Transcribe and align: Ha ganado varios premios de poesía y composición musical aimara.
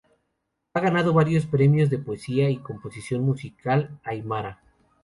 Ha 0.73 0.79
ganado 0.79 1.13
varios 1.13 1.45
premios 1.45 1.91
de 1.91 1.99
poesía 1.99 2.49
y 2.49 2.57
composición 2.57 3.21
musical 3.21 3.99
aimara. 4.03 4.59